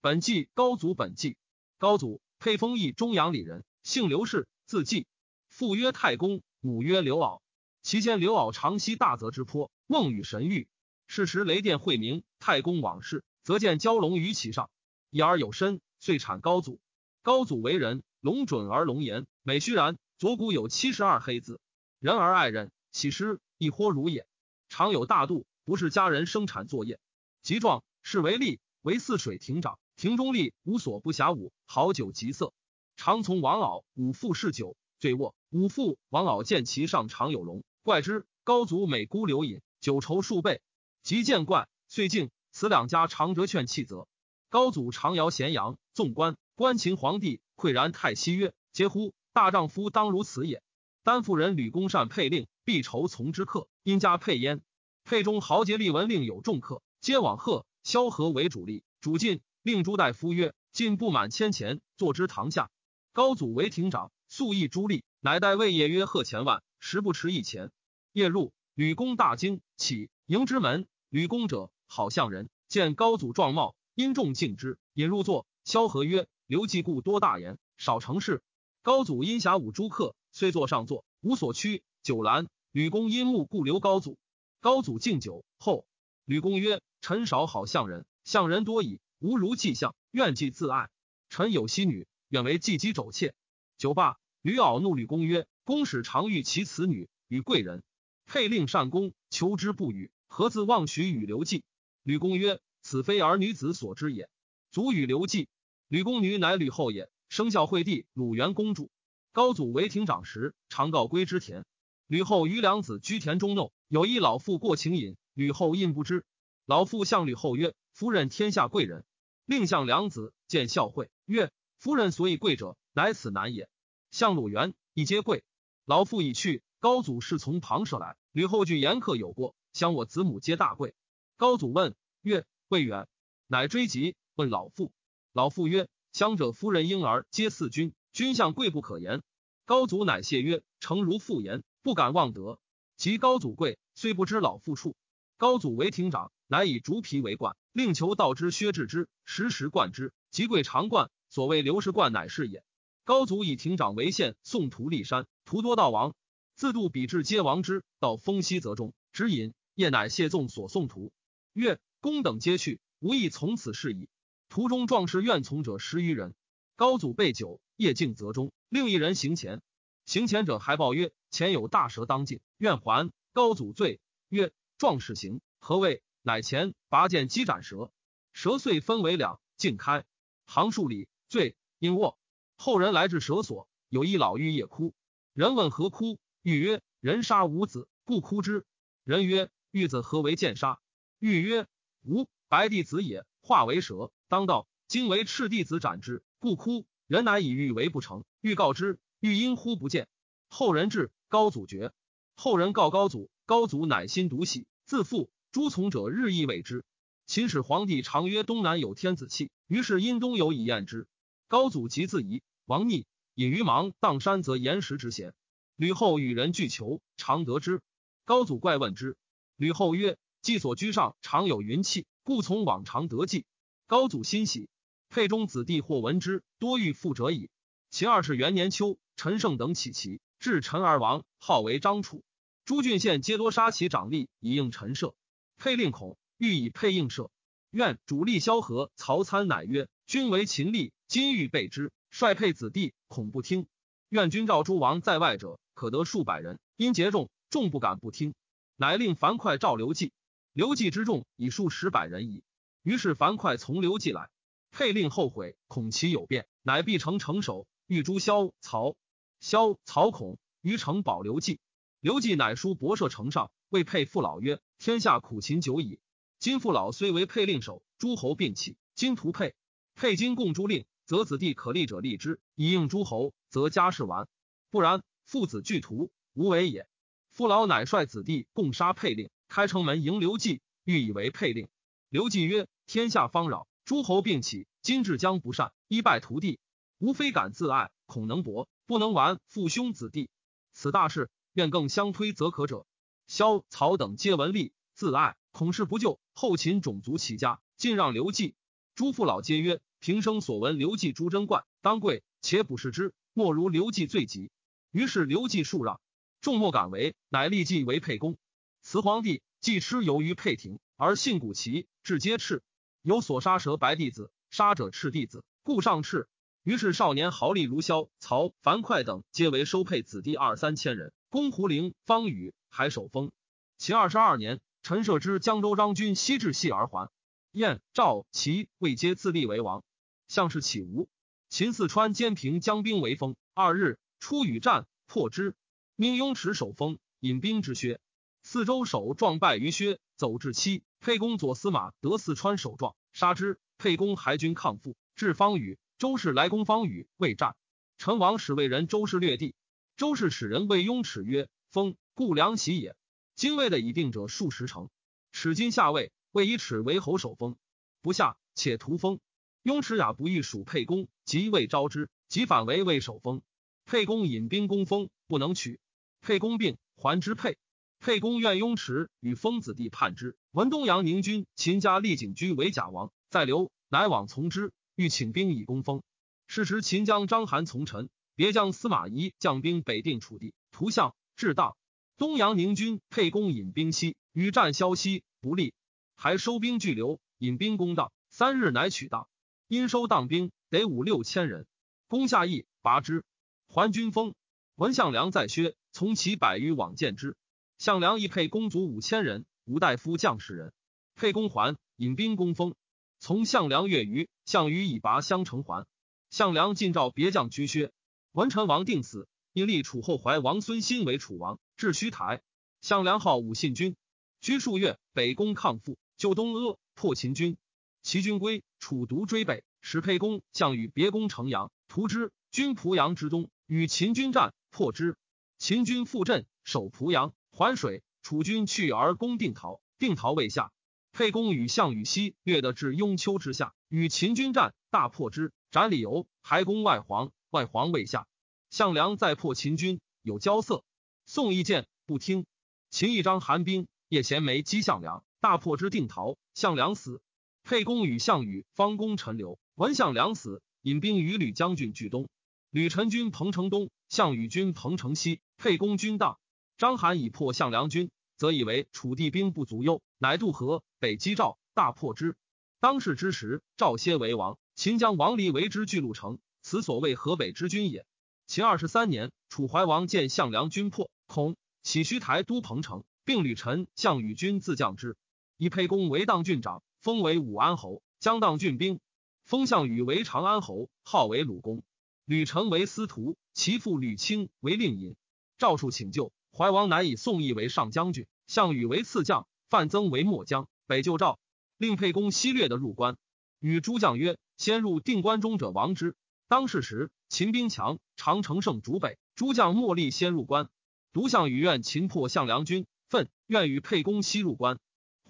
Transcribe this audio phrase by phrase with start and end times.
[0.00, 1.36] 本纪高祖本纪。
[1.76, 5.08] 高祖沛丰邑中阳里人，姓刘氏，字季。
[5.48, 7.40] 父曰太公，母曰刘媪。
[7.82, 10.68] 其间刘媪长息大泽之坡，梦与神遇。
[11.08, 14.70] 是时雷电晦明，太公往视，则见蛟龙于其上，
[15.10, 16.80] 一而有身，遂产高祖。
[17.22, 21.60] 高祖为人，龙准而龙颜，美须然，左骨有七十二黑字，
[21.98, 24.28] 人而爱人，喜师亦豁如也。
[24.68, 27.00] 常有大度，不是家人生产作业。
[27.42, 29.76] 极壮，是为吏，为泗水亭长。
[29.98, 32.52] 庭中吏无所不暇舞，好酒极色。
[32.94, 35.34] 常从王媪五父嗜酒，醉卧。
[35.50, 38.24] 五父王媪见其上常有龙，怪之。
[38.44, 40.62] 高祖每孤留饮，酒愁数倍，
[41.02, 42.30] 即见怪，遂敬。
[42.52, 44.06] 此两家常折劝弃责。
[44.48, 49.12] 高祖常摇咸阳，纵观观秦皇帝，喟然太息曰：“嗟乎！
[49.32, 50.62] 大丈夫当如此也。”
[51.02, 54.62] 丹妇人吕公善配令，必酬从之客，因家配焉。
[55.02, 57.66] 配中豪杰立文令有众客，皆往贺。
[57.82, 59.40] 萧何为主力，主进。
[59.62, 62.70] 令朱大夫曰：“进不满千钱，坐之堂下。”
[63.12, 67.72] 高祖为亭长，素议朱吏，乃待魏业曰：“贺钱万，实不迟一钱。”
[68.12, 70.86] 夜入，吕公大惊，起迎之门。
[71.08, 75.46] 吕公者，好相人，见高祖状貌，因众敬之，引入座。
[75.64, 78.42] 萧何曰：“刘季故多大言，少成事。”
[78.82, 81.82] 高祖因侠武诸客，虽坐上座，无所趋。
[82.02, 84.18] 酒阑，吕公因目故留高祖。
[84.60, 85.86] 高祖敬酒后，
[86.24, 90.90] 吕公曰：“臣少好相人，相人多矣。”吾如季相，愿既自爱。
[91.28, 93.34] 臣有妻女，愿为季姬肘妾。
[93.76, 97.82] 酒罢，吕媪怒吕公曰：“公使常遇其此女与贵人，
[98.26, 101.64] 配令善公，求之不语，何自妄许与刘季？”
[102.04, 104.30] 吕公曰：“此非儿女子所知也。”
[104.70, 105.48] 卒与刘季。
[105.88, 108.88] 吕公女乃吕后也，生孝惠帝鲁元公主。
[109.32, 111.64] 高祖为亭长时，常告归之田。
[112.06, 116.24] 吕后与两子居田中弄，有一老妇过情饮，吕后应不知。
[116.66, 119.04] 老妇向吕后曰：“夫人天下贵人。”
[119.48, 123.70] 令向良子见孝惠曰：“夫人所以贵者，乃此男也。”
[124.12, 125.42] 向鲁元亦皆贵。
[125.86, 128.18] 老妇已去，高祖是从旁舍来。
[128.32, 130.94] 吕后惧严客有过，相我子母皆大贵。
[131.38, 133.08] 高祖问曰：“魏远？”
[133.48, 134.92] 乃追及问老妇。
[135.32, 139.22] 老妇曰：“乡者夫人婴儿皆似君，君相贵不可言。”
[139.64, 142.60] 高祖乃谢曰：“诚如妇言，不敢妄得。”
[142.98, 144.94] 及高祖贵，虽不知老妇处。
[145.38, 146.32] 高祖为亭长。
[146.50, 150.14] 乃以竹皮为冠，令求道之削制之，时时冠之。
[150.30, 152.64] 即贵长冠，所谓刘氏冠，乃是也。
[153.04, 156.14] 高祖以亭长为县，送徒立山，徒多道亡，
[156.54, 157.84] 自度比至皆亡之。
[158.00, 161.12] 到封西泽中，止饮，夜乃谢纵所送徒。
[161.52, 164.08] 曰：公等皆去，无亦从此事矣。
[164.48, 166.34] 途中壮士愿从者十余人。
[166.76, 169.60] 高祖备酒，夜静泽中，另一人行前。
[170.06, 173.12] 行前者还报曰：前有大蛇当进，愿还。
[173.34, 174.00] 高祖罪
[174.30, 176.02] 曰：壮士行何谓？
[176.28, 177.90] 乃前拔剑击斩蛇，
[178.34, 180.04] 蛇遂分为两，尽开
[180.44, 182.18] 行数里，醉因卧。
[182.54, 184.94] 后人来至蛇所，有一老妪夜哭。
[185.32, 188.66] 人问何哭，妪曰：人杀无子，故哭之。
[189.04, 190.80] 人曰：玉子何为见杀？
[191.18, 191.66] 妪曰：
[192.04, 194.68] 吾白弟子也，化为蛇，当道。
[194.86, 196.84] 今为赤弟子斩之，故哭。
[197.06, 200.08] 人乃以玉为不成，欲告之，妪因乎不见。
[200.50, 201.90] 后人至，高祖绝。
[202.34, 205.30] 后人告高祖，高祖乃心独喜，自负。
[205.50, 206.84] 诸从者日益为之。
[207.26, 211.06] 秦始皇帝常曰：“东南有天子气。”于是因东有以验之。
[211.46, 215.34] 高祖即自疑，王逆隐于芒砀山，则岩石之险。
[215.74, 217.80] 吕后与人俱求，常得之。
[218.24, 219.16] 高祖怪问之，
[219.56, 223.46] 吕后曰：“季所居上，常有云气，故从往常得计。”
[223.86, 224.68] 高祖欣喜。
[225.08, 227.48] 沛中子弟或闻之，多欲复者矣。
[227.88, 232.22] 秦二世元年秋，陈胜等起齐，至陈而亡，号为张楚。
[232.66, 235.14] 诸郡县皆多杀其长吏，以应陈涉。
[235.58, 237.32] 沛令恐，欲以沛应射。
[237.70, 243.66] 愿主力萧何、曹参乃曰：“君为秦吏，今欲备之，率沛子弟，恐不听。
[244.08, 246.60] 愿君召诸王在外者，可得数百人。
[246.76, 248.34] 因节众，众不敢不听。
[248.76, 250.12] 乃令樊哙召刘季。
[250.52, 252.44] 刘季之众已数十百人矣。
[252.84, 254.30] 于是樊哙从刘季来。
[254.70, 258.94] 沛令后悔，恐其有变，乃必成城守，欲诛萧、曹。
[259.40, 261.58] 萧、曹恐，于城保刘季。
[262.00, 265.98] 刘季乃书博射城上，谓沛父老曰。”天下苦秦久矣，
[266.38, 269.56] 今父老虽为沛令守，诸侯并起，今屠沛。
[269.96, 274.28] 沛今共诸令，则子弟可立者立之，以应诸侯，则家事完；
[274.70, 276.88] 不然，父子俱屠，无为也。
[277.32, 281.66] 父老乃率子弟共杀沛令，开城门迎刘季，欲以为沛令。
[282.08, 286.60] 刘季曰：“天下方扰，诸侯并起，今至将不善，一败涂地，
[286.98, 290.30] 吾非敢自爱，恐能薄，不能完父兄子弟。
[290.72, 292.86] 此大事，愿更相推则可者。”
[293.28, 296.18] 萧曹等皆闻利，自爱，恐事不救。
[296.32, 298.54] 后秦种族齐家，尽让刘季。
[298.94, 304.50] 诸父老皆曰：“平生所闻刘季诛贞观，当贵，且不视之，莫如刘季最急。
[304.92, 306.00] 于是刘季数让，
[306.40, 308.38] 众莫敢为，乃立季为沛公。
[308.80, 312.62] 慈皇帝既吃由于沛庭，而信古齐，至皆赤。
[313.02, 316.30] 有所杀蛇白弟子，杀者赤弟子，故上赤。
[316.62, 323.32] 于是少年豪利如萧、曹、樊哙等，皆为收配子弟二三千人，攻胡陵、方宇，还守封。
[323.76, 327.10] 其二十二年，陈涉之江州张军西至系而还。
[327.52, 329.84] 燕、赵、齐、魏皆自立为王。
[330.26, 331.06] 项氏起吴，
[331.50, 333.36] 秦四川兼平将兵为封。
[333.52, 335.54] 二日出与战，破之。
[335.96, 338.00] 命雍齿守封，引兵之薛。
[338.42, 340.82] 四周守壮败于薛，走至期。
[340.98, 343.58] 沛公左司马得四川守壮，杀之。
[343.76, 345.78] 沛公还军抗复，至方宇。
[345.98, 347.54] 周氏来攻方宇，未战。
[347.98, 349.54] 陈王使魏人周氏略地。
[349.98, 352.94] 周氏使人谓雍齿曰：“封，故良喜也。
[353.34, 354.90] 今魏的已定者数十城。
[355.32, 357.56] 齿今下位，魏以齿为侯守封，
[358.00, 359.18] 不下，且屠封。
[359.64, 363.42] 雍齿雅不欲属沛公，即未招之，即反为魏守封。
[363.86, 365.80] 沛公引兵攻封，不能取。
[366.20, 367.58] 沛公病，还之沛。
[367.98, 370.36] 沛公愿雍齿与封子弟叛之。
[370.52, 376.04] 闻东阳宁军秦家立景居为假王，在留，乃往从之。”欲请兵以攻封。
[376.46, 380.54] 是时，秦将章邯从陈，别将司马懿将兵北定楚地。
[380.70, 381.74] 图相至大
[382.16, 385.74] 东阳宁军沛公引兵西，与战消息不利，
[386.14, 388.12] 还收兵拒留，引兵攻荡。
[388.30, 389.26] 三日，乃取大。
[389.66, 391.66] 因收当兵得五六千人，
[392.06, 393.24] 攻下邑，拔之。
[393.66, 394.36] 还军封。
[394.76, 397.36] 闻项梁在薛，从其百余往见之。
[397.76, 400.72] 项梁亦配公卒五千人，无大夫将士人。
[401.16, 402.76] 沛公还，引兵攻封。
[403.18, 405.88] 从项梁越余，项羽以拔襄城还。
[406.30, 407.90] 项梁进召别将居薛。
[408.32, 412.42] 文成王定死，因立楚后怀王孙欣为楚王，至虚台。
[412.80, 413.96] 项梁号武信君，
[414.40, 417.56] 居数月，北攻抗父，救东阿，破秦军。
[418.02, 422.32] 齐军归，楚独追北，使沛公、项羽别攻城阳，屠之。
[422.50, 425.16] 军濮阳之东，与秦军战，破之。
[425.58, 428.02] 秦军复阵，守濮阳，环水。
[428.22, 430.70] 楚军去而攻定陶，定陶未下。
[431.12, 438.26] 沛公与项羽西略得至雍丘之下，与秦军战，大破之，斩李由，还攻外黄，外黄未下。
[438.70, 440.84] 项梁再破秦军，有交色。
[441.26, 442.46] 宋义见不听。
[442.90, 446.36] 秦一章韩兵，叶贤梅击项梁，大破之，定陶。
[446.54, 447.20] 项梁死。
[447.64, 452.28] 沛公与项羽方攻陈留，闻项梁死，引兵与吕将军拒东。
[452.70, 456.38] 吕陈军彭城东，项羽军彭城西，沛公军大。
[456.76, 458.10] 章邯已破项梁军。
[458.36, 462.36] 则以为楚地兵不足忧，乃渡河北击赵，大破之。
[462.78, 468.04] 当世之时，赵歇为王，秦将王离为之巨鹿城，此所谓河北之君也。
[468.46, 475.16] 秦二十三年，楚怀王见项梁军破，恐起虚台都彭城，并吕臣、项羽军自将之，
[475.56, 479.00] 以沛公为当郡长，封为武安侯，将当郡兵。
[479.46, 481.82] 封项羽为长安侯，号为鲁公。
[482.26, 485.16] 吕臣为司徒，其父吕清为令尹。
[485.56, 486.34] 赵处请救。
[486.54, 491.38] 怀王乃以宋义为上将军，项羽为次将，范增为末将，北救赵，
[491.78, 493.16] 令沛公西略的入关，
[493.58, 496.14] 与诸将曰：“先入定关中者亡之。”
[496.48, 500.70] 当世时，秦兵强，长城胜逐北，诸将莫力先入关。
[501.12, 504.78] 独项羽愿擒破项梁军，愤，愿与沛公西入关。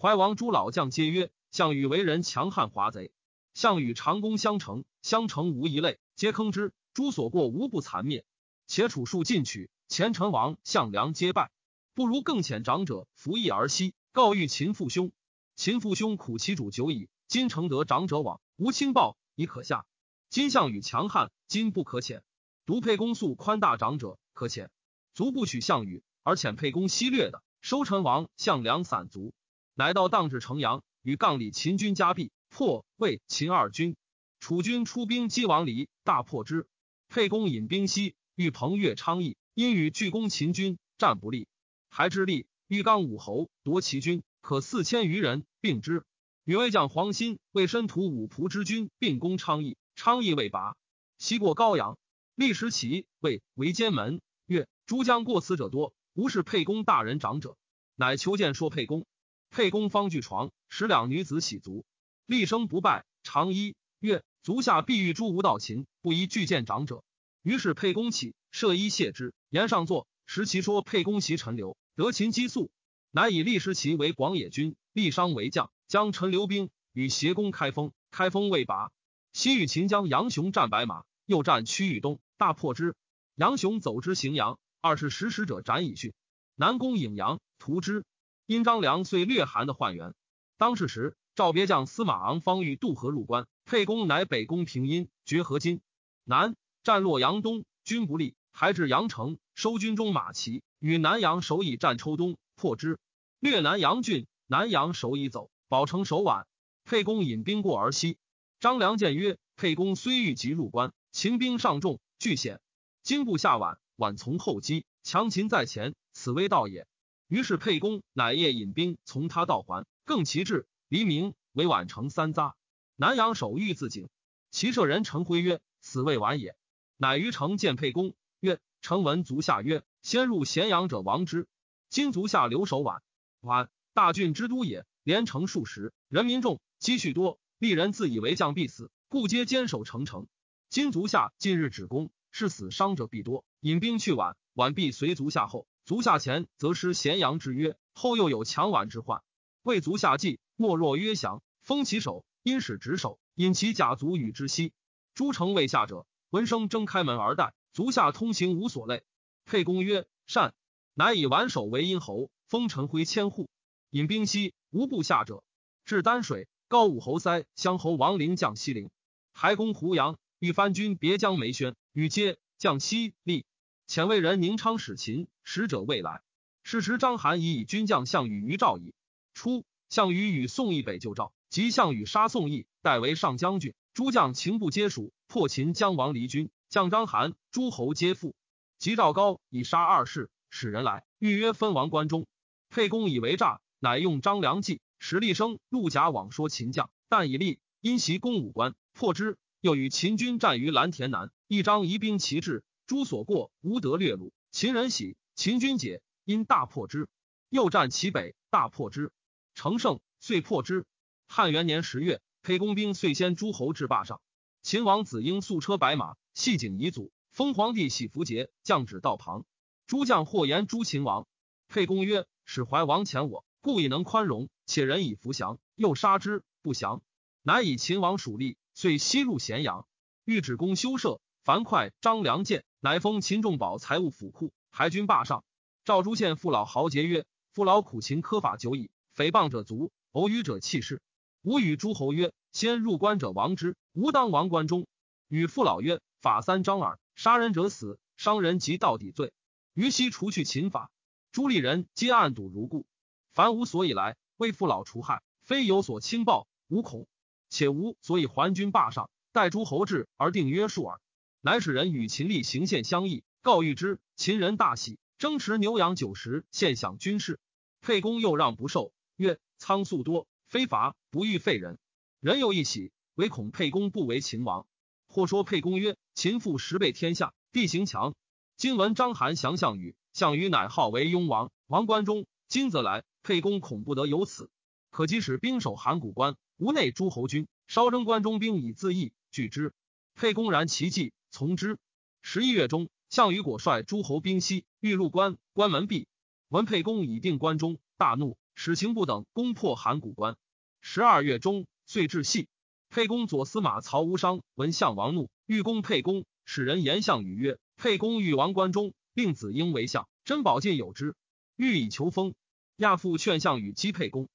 [0.00, 3.11] 怀王诸老将皆曰：“项羽为人强悍，华贼。
[3.53, 6.72] 项羽长攻相城，相城无一类，皆坑之。
[6.94, 8.25] 诸所过无不残灭，
[8.69, 11.51] 且楚数进取。”前陈王项梁皆败，
[11.94, 15.10] 不如更遣长者服役而西，告谕秦父兄。
[15.56, 19.84] 秦父兄苦其主久矣，今承得长者往，无轻报已可下。
[20.31, 22.20] 今项羽强悍，今不可遣。
[22.67, 24.69] 独沛公素宽大长者，可遣。
[25.15, 29.32] 卒不取项羽，而遣沛公西略的，收陈王项梁散卒，
[29.73, 33.97] 乃到当至城阳，与杠里秦军夹壁，破魏秦二军。
[34.39, 36.69] 楚军出兵击王离，大破之。
[37.08, 39.39] 沛公引兵西，欲彭越昌邑。
[39.55, 41.49] 因与巨攻秦军，战不利，
[41.89, 42.47] 还之力。
[42.67, 46.05] 欲刚武侯夺其军，可四千余人，并之。
[46.44, 50.76] 与魏将黄辛为申屠五仆之军，并攻昌邑，昌邑未拔。
[51.19, 51.98] 西过高阳，
[52.36, 54.20] 立时齐魏为监门。
[54.46, 57.56] 曰：诸将过此者多，无是沛公大人长者。
[57.96, 59.06] 乃求见说沛公。
[59.50, 61.84] 沛公方具床，使两女子洗足，
[62.26, 67.02] 厉声不拜，长揖曰：足下必欲诛无道秦，不宜拒见长者。
[67.43, 68.36] 于是沛公起。
[68.52, 70.06] 设衣谢之，言上作。
[70.26, 72.70] 时其说沛公袭陈留，得秦激素，
[73.10, 77.93] 乃以厉师齐为广野军，厉商为将，将陈留兵与协攻开封。
[78.10, 78.90] 开封未拔，
[79.38, 82.96] 西与秦将杨雄战白马，又战区域东，大破之。
[83.36, 86.12] 杨雄走之荥阳，二是使使者斩以训。
[86.56, 88.04] 南攻颍阳，屠之。
[88.46, 90.12] 因张良遂略韩的换元。
[90.56, 95.82] 当世时，赵别将司马昂方欲渡河入关，沛公乃北攻平阴，绝河津。
[96.24, 102.98] 南战洛阳东，军不利，还至阳城，收军中马骑，与南阳守以战抽东，破之。
[103.38, 106.48] 略南阳郡，南阳守以走，保城守晚。
[106.84, 108.18] 沛公引兵过而西。
[108.60, 112.60] 张良见曰：“沛公虽欲急入关，秦兵上众，惧险。
[113.05, 116.88] 今部下晚，晚从后击，强秦在前，此危道也。”
[117.29, 120.67] 于是沛公乃夜引兵从他道还，更其志。
[120.88, 122.55] 黎明，为宛城三匝。
[122.96, 124.08] 南阳守御自警，
[124.50, 126.56] 骑射人陈辉曰：“此未晚也。”
[126.98, 131.46] 乃于城见沛公，曰：“臣闻足下曰：先入咸阳者亡之。
[131.91, 133.03] 今足下留守宛，
[133.41, 137.38] 宛大郡之都也，连城数十，人民众，积蓄多。
[137.58, 140.29] 利人自以为将必死，故皆坚守城城。
[140.69, 143.44] 今足下近日止攻，是死伤者必多。
[143.58, 145.67] 引兵去晚，晚必随足下后。
[145.84, 149.22] 足下前，则失咸阳之约，后又有强宛之患。
[149.62, 154.72] 为足下计。”莫若曰降，封其首，因使执守，引其甲卒与之西。
[155.15, 157.55] 诸城未下者，闻声争开门而待。
[157.72, 159.03] 足下通行无所累。
[159.46, 160.55] 沛公曰：“善。”
[160.94, 163.48] 乃以宛守为阴侯，封陈辉千户。
[163.91, 165.43] 引兵西，无不下者。
[165.84, 168.91] 至丹水，高武侯塞乡侯王陵将西陵，
[169.32, 173.46] 还攻胡杨，欲藩军别将梅宣，与皆将西立。
[173.89, 176.20] 遣魏人宁昌使秦，使者未来。
[176.63, 178.93] 是时章邯已以军将项羽于赵矣。
[179.32, 179.65] 初。
[179.89, 183.72] 项羽与宋义北救赵，及项羽杀宋义，代为上将军。
[183.94, 188.34] 诸将情不皆属，破秦将王离军，将章邯诸侯皆附。
[188.79, 192.27] 及赵高以杀二世，使人来，欲约分王关中。
[192.69, 199.38] 沛公以为诈，乃用张良计，史立生陆贾往说秦将，但以立因袭攻武关，破之。
[199.60, 204.32] 又与秦军战于蓝田南，一张疑兵齐至，诸所过无得略路。
[204.52, 207.08] 秦人喜，秦军解，因大破之。
[207.48, 209.10] 又战其北，大破之。
[209.55, 210.86] 成胜，遂破之。
[211.26, 214.20] 汉元年十月，沛公兵遂先诸侯至霸上。
[214.62, 217.10] 秦王子婴素车白马，系颈以祖。
[217.32, 219.44] 封皇帝喜符节，降旨道旁。
[219.88, 221.26] 诸将或言诸秦王。
[221.67, 224.48] 沛公曰：“使怀王遣我，故以能宽容。
[224.69, 227.03] 且人以服降，又杀之不降，
[227.43, 229.89] 乃以秦王属吏，遂西入咸阳，
[230.25, 231.20] 欲止公修设。
[231.43, 235.43] 樊哙、张良见，乃封秦仲宝财物府库，还军霸上。
[235.87, 241.01] 赵诸县父老豪杰曰：‘父老苦秦苛法久矣。’诽谤者卒，偶语者弃世。
[241.41, 244.87] 吾与诸侯曰：先入关者亡之，吾当亡关中。
[245.29, 249.32] 与父老曰：法三章耳，杀人者死，伤人及到底罪。
[249.72, 250.91] 于悉除去秦法，
[251.32, 252.84] 诸吏人皆暗睹如故。
[253.32, 257.06] 凡无所以来，为父老除害，非有所轻暴，无恐。
[257.50, 261.00] 且无所以还君霸上，待诸侯至而定约束耳。
[261.40, 263.98] 乃使人与秦吏行献相议，告谕之。
[264.16, 267.40] 秦人大喜，争持牛羊酒食，献享军事。
[267.80, 268.92] 沛公又让不受。
[269.16, 271.78] 曰：仓粟多，非伐不欲废人。
[272.20, 274.66] 人又一喜，唯恐沛公不为秦王。
[275.08, 278.14] 或说沛公曰：秦复十倍天下，地形强。
[278.56, 282.26] 今闻章邯降项羽，项羽乃号为雍王，王关中。
[282.48, 284.50] 今则来，沛公恐不得有此。
[284.90, 289.74] 可即使兵守函谷关，无内诸侯军，稍征关中兵以自缢，拒之。
[290.14, 291.78] 沛公然其计，从之。
[292.22, 296.08] 十一月中，项羽果率诸侯兵西，欲入关，关门闭。
[296.48, 298.38] 闻沛公已定关中，大怒。
[298.55, 300.36] 使秦不等攻破函谷关。
[300.81, 302.48] 十二月中，遂至系。
[302.88, 311.14] 沛公左司马曹无伤闻项王怒，欲攻沛公，使人言项羽曰：“沛公欲王关中，令子婴为相，珍宝尽有之，
[311.58, 312.34] 欲以求封。”
[312.79, 314.29] 亚父劝项羽击沛公，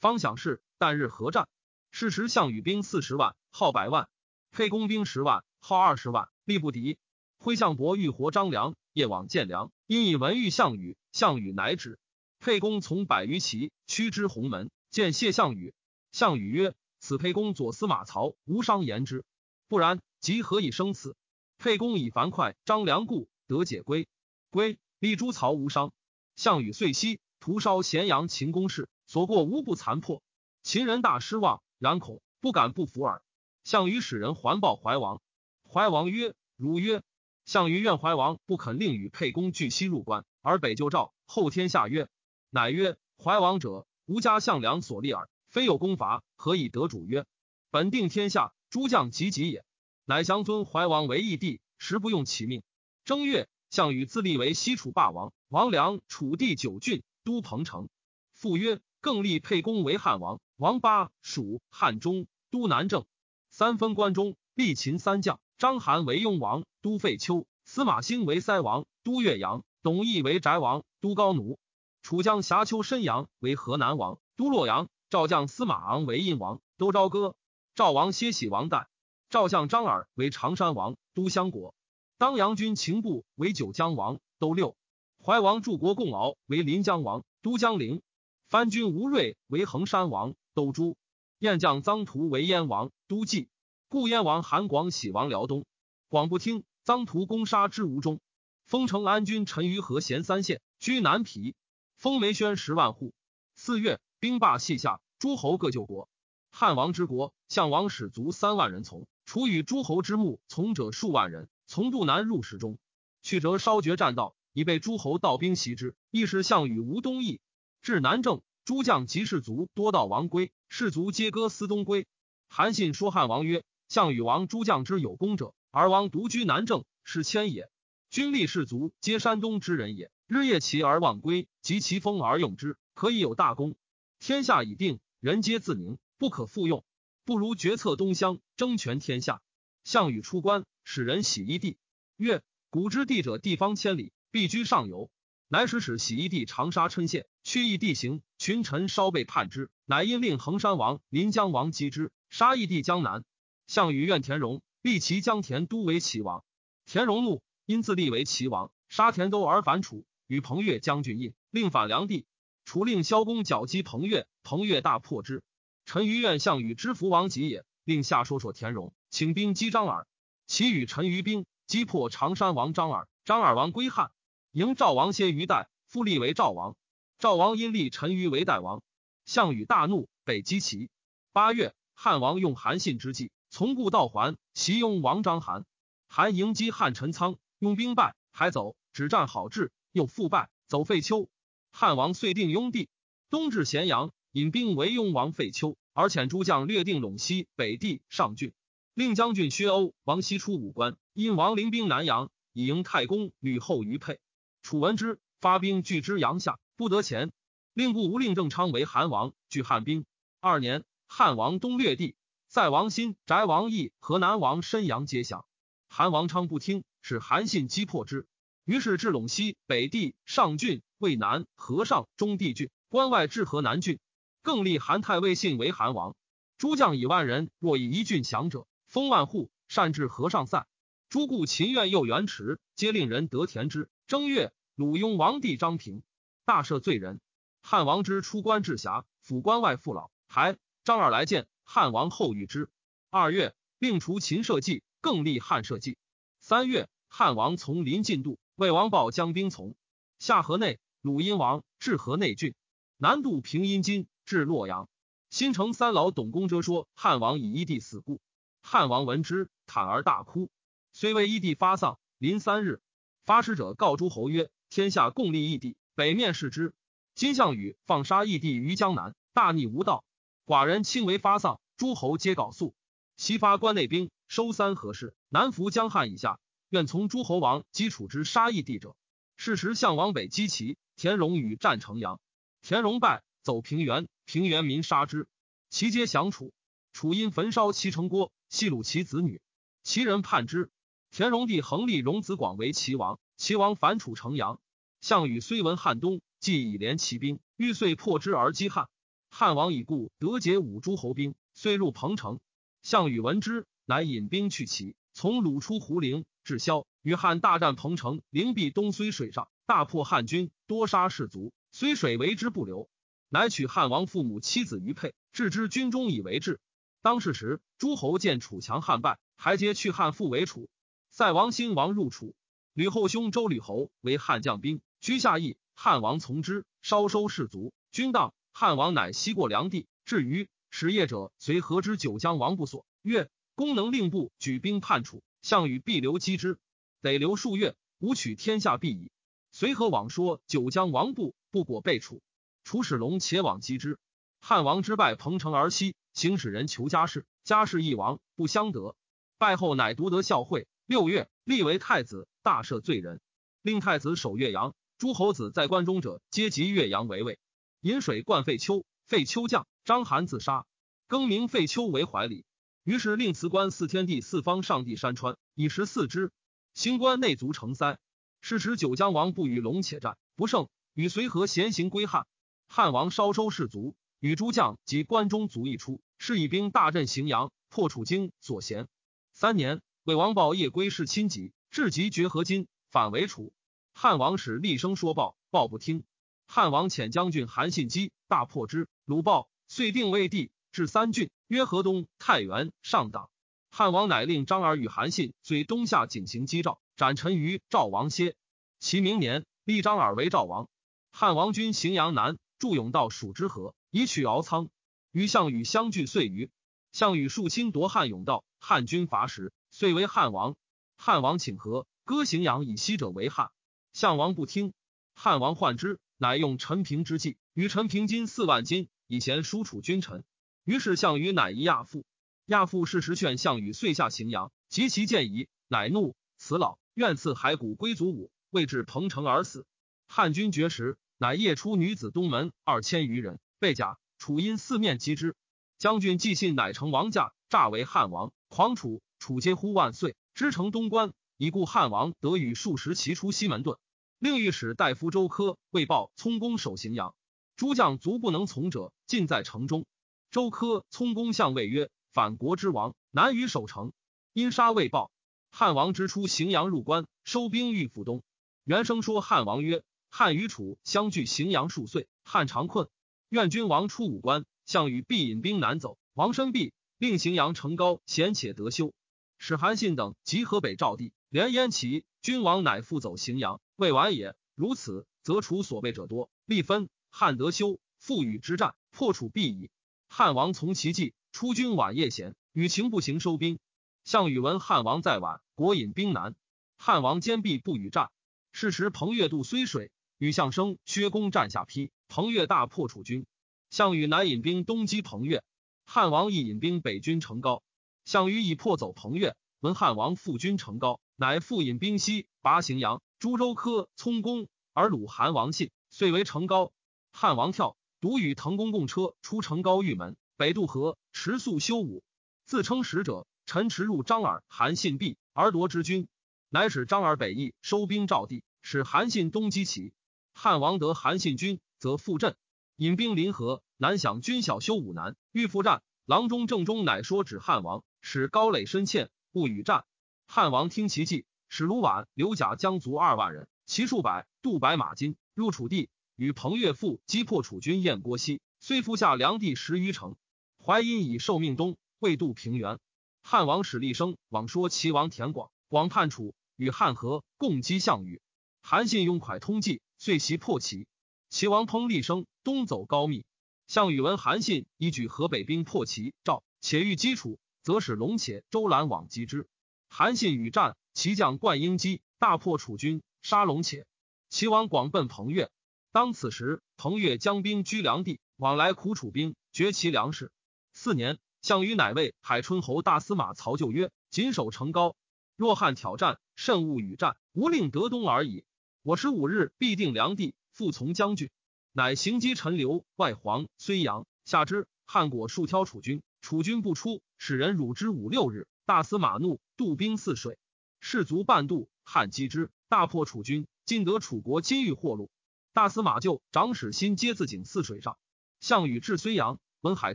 [0.00, 1.46] 方想事，旦日合战。
[1.90, 4.06] 是时项羽兵四十万，号百万；
[4.50, 6.96] 沛公兵十万，号二十万，力不敌。
[7.38, 11.98] 挥项伯欲活张良，夜往见良，因以文遇项羽，项羽乃止。
[12.38, 15.74] 沛公从百余骑驱之鸿门，见谢项羽。
[16.12, 19.24] 项羽曰：“此沛公左司马曹无伤言之，
[19.68, 21.16] 不然，即何以生此？”
[21.58, 24.08] 沛公以樊哙、张良故得解归。
[24.48, 25.92] 归立诸曹无伤。
[26.40, 30.22] 项羽遂西屠烧咸阳秦宫室，所过无不残破。
[30.62, 33.22] 秦人大失望，然恐不敢不服耳。
[33.62, 35.20] 项羽使人还报怀王。
[35.68, 37.02] 怀王曰：“汝曰。”
[37.44, 41.12] 项羽怨怀王不肯令与沛公俱西入关，而北救赵。
[41.26, 42.08] 后天下曰。
[42.48, 47.04] 乃曰：怀王者，吾家项梁所立耳，非有功伐，何以得主？
[47.04, 47.26] 曰：
[47.70, 49.62] 本定天下，诸将及己也。
[50.06, 52.62] 乃降尊怀王为义帝，实不用其命。
[53.04, 57.88] 正月，项羽自立为西楚霸王，王良楚地九郡，都彭城。
[58.32, 63.04] 复曰：更立沛公为汉王，王八蜀汉中，都南郑。
[63.48, 71.56] 三分关中，立秦三将：章邯为雍王，都废丘；司马欣为塞王，都岳阳；董翳为翟王，都高奴。
[72.02, 77.36] 楚将瑕丘申阳为河南王，都洛阳；赵将司马昂为印王，都朝歌。
[77.76, 78.86] 赵王歇喜王旦。
[79.28, 81.72] 赵相张耳为常山王，都襄国。
[82.20, 84.76] 当阳军秦部为九江王，都六。
[85.24, 88.02] 怀王柱国共敖为临江王，都江陵。
[88.46, 90.98] 藩军吴瑞为衡山王，都诸。
[91.38, 93.48] 燕将臧荼为燕王，都蓟。
[93.88, 95.64] 故燕王韩广喜王辽东。
[96.10, 98.20] 广不听，臧荼攻杀之吴中。
[98.66, 101.54] 封城安军陈于和咸三县，居南皮。
[101.96, 103.14] 封梅轩十万户。
[103.56, 106.06] 四月，兵罢西下，诸侯各救国。
[106.50, 109.06] 汉王之国，项王使卒三万人从。
[109.24, 112.80] 除与诸侯之墓从者数万人，从渡南入石中，
[113.22, 115.94] 去折烧绝栈道，已被诸侯盗兵袭之。
[116.10, 117.40] 亦是项羽无东邑，
[117.80, 122.08] 至南郑，诸将及士卒多到王归，士卒皆歌思东归。
[122.48, 127.70] 韩信说汉王曰：“项羽王诸将之有功者，而王独居南郑，是谦也。
[128.10, 133.76] 军力士卒皆山东之人也，日夜齐而忘归，及其风而用之，可以有大功。
[134.18, 136.84] 天下已定，人皆自宁，不可复用。”
[137.24, 139.40] 不如决策东乡，争权天下。
[139.84, 141.78] 项羽出关，使人洗衣地，
[142.16, 145.08] 曰：“古之地者，地方千里，必居上游。”
[145.46, 148.22] 乃使使洗衣地长沙郴县，去异地形。
[148.38, 153.22] 群臣稍被叛之，乃因令衡山王、临江王击之，杀义地江南。
[153.68, 156.44] 项羽怨田荣，立其江田都为齐王。
[156.86, 162.26] 田荣怒，因自立为齐王，杀田都而反楚，与彭越将军印，令反梁地。
[162.64, 165.44] 楚令萧公剿击彭越，彭越大破之。
[165.84, 170.08] 陈余愿项羽之福王吉也，令下说说田荣，请兵击张耳。
[170.50, 174.10] 其与陈余兵击破常山王张耳，张耳王归汉，
[174.50, 176.74] 迎赵王歇于代，复立为赵王。
[177.20, 178.82] 赵王因立陈余为代王。
[179.24, 180.90] 项羽大怒，北击齐。
[181.30, 185.62] 八月，汉王用韩信之计，从故道还，袭拥王章邯。
[186.08, 191.30] 韩迎击汉陈仓，用兵败，还走，只战好志，又复败，走废丘。
[191.70, 192.88] 汉王遂定雍地，
[193.30, 195.76] 东至咸阳，引兵围雍王废丘。
[195.92, 198.52] 而遣诸将略定陇西北地上郡，
[198.94, 204.18] 令将军薛欧、王西出武关，因王临兵南阳，以迎太公吕后于沛。
[204.62, 207.30] 楚闻之，发兵拒之阳下，不得前。
[207.72, 210.04] 令部无令郑昌为韩王，拒汉兵。
[210.40, 212.16] 二年，汉王东略地，
[212.48, 215.46] 在王新、翟王义、河南王申阳皆降。
[215.88, 218.26] 韩王昌不听，使韩信击破之。
[218.64, 223.98] 于是至陇西北地上郡、渭南、河上、中地郡，关外至河南郡。
[224.42, 226.16] 更立韩太尉信为韩王，
[226.58, 230.66] 诸将以万人，若以一郡降者，封万户，善治河上散。
[231.08, 233.88] 诸故秦苑又元池，皆令人得田之。
[234.08, 236.02] 正月，鲁雍王弟张平
[236.44, 237.20] 大赦罪人。
[237.62, 242.68] 汉王之出关至峡，府关外父老，还张耳来见汉王后遇之。
[243.10, 245.96] 二月，并除秦社稷，更立汉社稷。
[246.40, 249.76] 三月，汉王从临晋度，魏王报将兵从
[250.18, 252.56] 下河内，鲁阴王至河内郡，
[252.96, 254.08] 南渡平阴津。
[254.24, 254.88] 至洛阳，
[255.28, 258.20] 新城三老董公遮说汉王以一地死故。
[258.62, 260.50] 汉王闻之，坦而大哭。
[260.92, 262.80] 虽为异地发丧，临三日，
[263.24, 266.74] 发使者告诸侯曰：“天下共立义帝，北面视之。
[267.14, 270.04] 今项羽放杀义帝于江南，大逆无道。
[270.46, 272.74] 寡人亲为发丧，诸侯皆缟素。
[273.16, 278.96] 西发关内兵，收三河氏，南服江汉以下，愿从诸侯王击楚之杀义帝者。
[279.36, 282.20] 是时项王北击齐，田荣与战城阳，
[282.62, 285.26] 田荣败，走平原。”平原民杀之，
[285.70, 286.52] 其皆降楚。
[286.92, 289.40] 楚因焚烧其城郭，戏鲁其子女。
[289.84, 290.72] 齐人叛之。
[291.12, 293.20] 田荣帝恒立荣子广为齐王。
[293.36, 294.60] 齐王反楚城阳。
[295.00, 298.88] 项羽虽闻汉东，既以连齐兵，欲遂破之而击汉。
[299.28, 302.40] 汉王已故，得解五诸侯兵，遂入彭城。
[302.82, 308.20] 项羽闻之，乃引兵去齐，从鲁出胡陵，至萧，与汉大战彭城。
[308.30, 312.90] 灵璧东虽水上，大破汉军，多杀士卒，虽水为之不流。
[313.28, 316.60] 乃取汉王父母妻子于沛，置之军中以为质。
[317.02, 320.68] 当世时，诸侯见楚强汉败，还皆去汉复为楚。
[321.10, 322.34] 塞王新王入楚，
[322.74, 325.56] 吕后兄周吕侯为汉将兵，居下邑。
[325.74, 328.34] 汉王从之，稍收士卒，军当。
[328.52, 336.58] 汉王乃西过梁地，至于使业者，随何之九江王不所，曰：“公能令部举兵叛楚，项羽必留击之。
[337.00, 339.10] 得留数月，吾取天下必矣。”
[339.52, 342.20] 随何往说九江王部不果被楚。
[342.62, 343.98] 楚使龙且往击之，
[344.38, 348.96] 汉王之败，彭城而西，行使人求家事，家事一亡，不相得。
[349.38, 350.66] 败后，乃独得孝惠。
[350.86, 353.20] 六月，立为太子，大赦罪人，
[353.62, 354.74] 令太子守岳阳。
[354.98, 357.38] 诸侯子在关中者，皆及岳阳为魏。
[357.80, 360.66] 引水灌废丘，废丘将，章邯自杀，
[361.06, 362.44] 更名废丘为怀里。
[362.82, 366.32] 于是令辞官四天地四方上帝山川，以食四之。
[366.74, 367.98] 新官内卒成塞。
[368.42, 372.26] 是时九江王不与龙且战，不胜，与随和闲行归汉。
[372.68, 378.86] 汉王稍收士卒，与诸将及关中卒一出，是以兵大镇荥阳，破楚京所咸。
[379.32, 383.52] 三年，魏王豹夜归氏亲疾，至极绝河津，反为楚。
[383.94, 386.04] 汉王使厉声说报，报不听。
[386.46, 388.88] 汉王遣将军韩信击，大破之。
[389.06, 393.30] 鲁豹遂定魏地，至三郡，曰河东、太原、上党。
[393.70, 398.34] 汉王乃令张耳与韩信遂东下景行击赵，斩陈于赵王歇。
[398.80, 400.68] 其明年，立张耳为赵王。
[401.10, 404.68] 汉王军荥阳南，驻甬道蜀之河，以取敖仓。
[405.12, 406.50] 与项羽相距岁余。
[406.92, 410.56] 项羽数侵夺汉甬道，汉军伐时，遂为汉王。
[410.98, 413.50] 汉王请和，割荥阳以西者为汉。
[413.94, 414.74] 项王不听，
[415.14, 420.22] 汉王患之，乃用陈平之计，与陈平金四万金，以贤叔楚君臣。
[420.64, 422.04] 于是项羽乃一亚父。
[422.44, 429.64] 亚父是时劝项羽遂下荥阳，及其见疑，乃怒，辞老，愿赐骸骨归祖武，未至彭城而死。
[430.08, 433.98] 汉军绝食，乃夜出女子东门二千余人，被甲。
[434.16, 435.36] 楚因四面击之，
[435.76, 439.02] 将军既信乃成王驾，诈为汉王，狂楚。
[439.18, 443.76] 楚皆呼万岁，知城东关，以故汉王得与数十骑出西门遁。
[444.18, 447.14] 令御史大夫周科为报聪公守荥阳，
[447.54, 449.84] 诸将卒不能从者，尽在城中。
[450.30, 451.90] 周科、聪公相谓曰。
[452.12, 453.92] 反国之王难于守城，
[454.32, 455.12] 因杀未报。
[455.50, 458.22] 汉王之出荥阳入关，收兵欲赴东。
[458.64, 462.88] 元生说汉王曰：“汉与楚相距荥阳数岁，汉常困，
[463.28, 464.44] 愿君王出武关。
[464.66, 465.98] 项羽必引兵南走。
[466.14, 468.92] 王身必令荥阳城高，险且得修。
[469.38, 472.04] 使韩信等集河北赵地，连燕齐。
[472.20, 474.36] 君王乃复走荥阳，未完也。
[474.54, 479.70] 如此，则楚所备者多，力分汉得修，复与之战，破楚必矣。
[480.08, 483.60] 汉王从其计。”出军晚夜闲，与情不行，收兵。
[484.04, 486.34] 项羽闻汉王在晚，国引兵南。
[486.76, 488.10] 汉王坚壁不与战。
[488.52, 491.90] 是时彭越渡睢水，与项生、薛公战下邳。
[492.06, 493.24] 彭越大破楚军。
[493.70, 495.42] 项羽乃引兵东击彭越。
[495.86, 497.62] 汉王亦引兵北军成皋。
[498.04, 503.00] 项羽以破走彭越，闻汉王复军成皋，乃复引兵西拔荥阳。
[503.18, 506.70] 朱周科、葱公而鲁韩王信，遂为成皋。
[507.12, 510.18] 汉王跳，独与滕公共车出成高玉门。
[510.36, 512.04] 北渡河，持宿修武，
[512.44, 513.26] 自称使者。
[513.46, 516.08] 陈驰入张耳、韩信壁，而夺之军，
[516.50, 519.94] 乃使张耳北翼收兵赵地，使韩信东击齐。
[520.32, 522.36] 汉王得韩信军，则复阵，
[522.76, 525.82] 引兵临河，南想军小修武难，欲复战。
[526.06, 529.84] 郎中正中乃说指汉王，使高垒深堑，不与战。
[530.26, 540.16] 汉王听其计，使卢绾、刘贾将卒二万人，骑数百，渡白马津，入楚地，与彭越父击破楚军燕郭西，虽伏下梁地十余城。
[540.64, 542.78] 淮阴以受命东，未渡平原。
[543.22, 548.20] 汉王使厉声往说齐王田广，广叛楚，与汉和，共击项羽。
[548.62, 550.86] 韩信用蒯通计，遂袭破齐。
[551.28, 553.26] 齐王烹厉声东走高密。
[553.66, 559.46] 项羽闻韩信一举河北兵破齐赵，且欲击楚，则使龙且、周兰往击之。
[559.90, 563.86] 韩信与战，齐将灌婴击，大破楚军，杀龙且。
[564.30, 565.50] 齐王广奔彭越。
[565.92, 570.32] 当此时，彭越将兵居梁地，往来苦楚兵，绝其粮食。
[570.72, 574.96] 四年，项羽乃为海春侯大司马曹咎曰：“谨守城高，
[575.36, 578.46] 若汉挑战，慎勿与战，无令得东而已。
[578.82, 581.30] 我十五日必定梁地，复从将军。”
[581.72, 584.66] 乃行击陈留、外黄、睢阳，下之。
[584.86, 588.48] 汉果数挑楚军，楚军不出，使人辱之五六日。
[588.64, 590.38] 大司马怒，渡兵泗水，
[590.80, 593.46] 士卒半渡，汉击之，大破楚军。
[593.66, 595.10] 尽得楚国金玉货禄。
[595.52, 597.98] 大司马就长史新皆自井泗水上。
[598.40, 599.94] 项羽至睢阳，闻海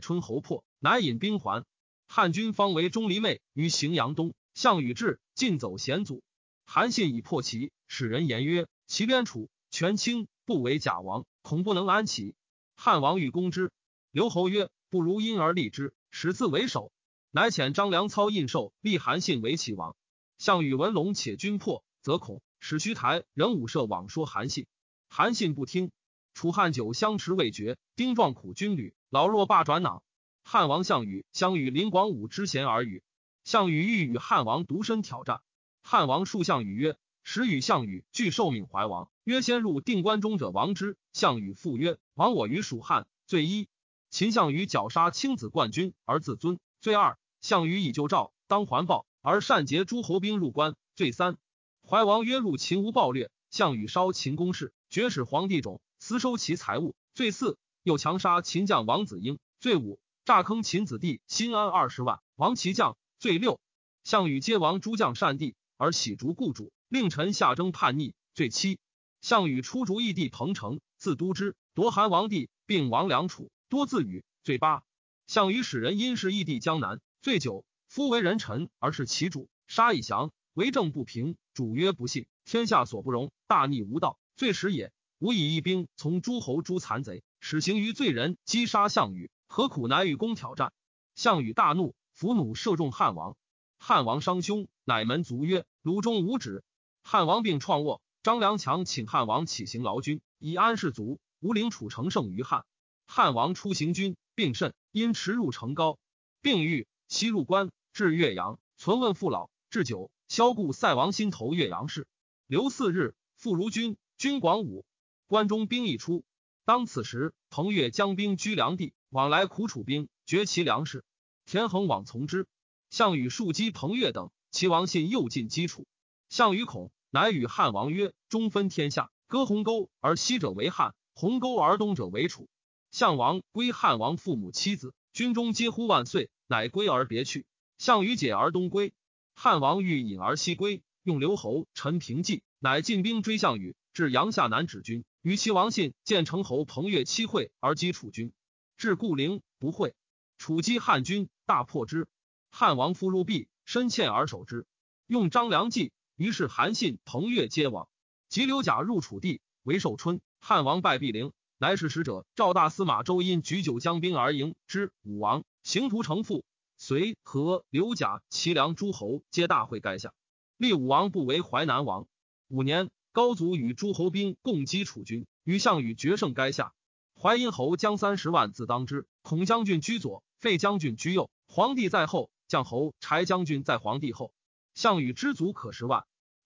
[0.00, 0.64] 春侯破。
[0.78, 1.64] 乃引兵还，
[2.06, 4.32] 汉军方为钟离昧于荥阳东。
[4.54, 6.22] 项羽至，尽走险阻。
[6.64, 12.34] 韩信已破齐，使人言曰：“齐边楚，权倾不为假王，恐不能安齐。”
[12.76, 13.72] 汉王欲攻之，
[14.10, 16.92] 刘侯曰：“不如因而立之，使自为首。”
[17.32, 19.96] 乃遣张良操印绶，立韩信为齐王。
[20.38, 24.66] 项羽闻龙且军破，则恐，使徐台、任武射往说韩信。
[25.08, 25.90] 韩信不听。
[26.32, 30.02] 楚汉久相持未决，丁壮苦军旅，老弱罢转囊。
[30.44, 33.02] 汉王项羽相与林广武之贤而语，
[33.42, 35.40] 项羽欲与汉王独身挑战。
[35.82, 36.96] 汉王数项羽曰
[37.28, 43.66] ：“时与项羽俱受命怀王，曰先入定关中者亡之。”项羽复曰：“亡我于蜀汉，罪一。
[44.10, 47.18] 秦项羽绞杀青子冠军而自尊，罪二。
[47.40, 51.36] 项羽以救赵，当还报而善劫诸侯兵入关，罪三。
[51.84, 57.58] 怀王曰入秦无暴掠，项羽烧秦宫室，绝使皇帝冢，私收其财物，罪四。
[57.82, 59.98] 又强杀秦将王子婴，罪五。
[60.24, 63.58] 诈坑秦子弟新安二十万，亡其将，罪六。
[64.04, 68.78] 项羽皆亡诸将善地，而喜逐故主，令臣下征叛逆，罪七。
[69.20, 74.84] 项羽出逐义帝彭城，自都之，夺韩王地，并王梁楚，多自语，罪八。
[75.26, 81.36] 项羽使人因事异地江南，醉酒，夫为人臣而是其主，杀以降，为政不平。
[81.54, 84.92] 主曰不信，天下所不容，大逆无道，罪始也。
[85.18, 90.72] 吾以一兵从诸侯诛残贼，使行于罪人，击杀项羽，何苦乃与公挑战？
[91.16, 93.36] 项羽大怒，伏弩射中汉王。
[93.78, 96.62] 汉王伤胸，乃门卒曰：“鲁中无止。”
[97.08, 101.20] 汉王病创卧，张良强请汉王起行劳军，以安士卒。
[101.38, 102.64] 吴陵楚城胜于汉。
[103.06, 106.00] 汉王出行军，病甚，因驰入城高，
[106.42, 109.50] 病愈，西入关，至岳阳，存问父老。
[109.70, 112.08] 至久，萧固塞王心头岳阳市。
[112.48, 113.96] 留四日，复如军。
[114.18, 114.84] 军广武，
[115.28, 116.24] 关中兵一出。
[116.64, 121.04] 当此时，彭越将兵居梁地，往来苦楚兵，绝其粮食。
[121.44, 122.48] 田横往从之。
[122.90, 125.86] 项羽数击彭越等，齐王信又进击楚。
[126.28, 132.46] 项羽恐，乃与汉王曰：“中分天下，割鸿沟而西者为汉，鸿沟而东者为楚。”
[132.92, 137.46] 项王归汉王父母妻子，军中皆呼万岁，乃归而别去。
[137.78, 138.92] 项羽解而东归，
[139.34, 145.02] 汉王欲引而西归，用留侯陈平计，乃进兵追项羽，至阳夏南止军。
[145.22, 148.34] 与齐王信见成侯彭越期会而击楚军，
[148.76, 149.94] 至固陵不会，
[150.36, 152.08] 楚击汉军，大破之。
[152.50, 154.66] 汉王夫入壁，深陷而守之。
[155.06, 157.88] 用张良计，于是韩信、彭越皆亡。
[158.28, 160.20] 及刘贾入楚地，为寿春。
[160.40, 161.32] 汉王败壁陵。
[161.58, 166.44] 乃使使者赵大司马周因举酒将兵而迎之，武王行图城父，
[166.76, 170.12] 随和刘贾齐梁诸侯皆大会垓下，
[170.58, 172.06] 立武王不为淮南王。
[172.48, 176.74] 五年，高祖与诸侯兵共击楚军，与项羽决胜垓下。
[177.18, 184.30] 淮阴侯将三十万自当之，孔将军居左，费将军居右，皇帝在后，将侯柴将军在皇帝后。
[184.76, 186.04] 项羽知足可十万。